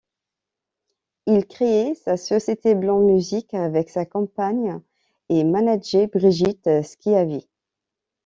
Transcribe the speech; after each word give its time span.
Il 1.27 1.45
crée 1.45 1.93
sa 1.93 2.17
Société 2.17 2.73
Blanc 2.73 3.01
Musiques 3.05 3.53
avec 3.53 3.91
sa 3.91 4.03
compagne 4.03 4.81
et 5.29 5.43
manager 5.43 6.07
Brigitte 6.07 6.81
Skiavi. 6.83 7.47